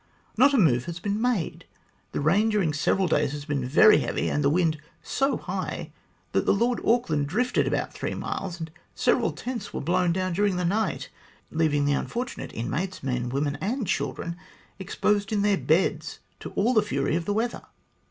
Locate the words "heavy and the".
3.99-4.49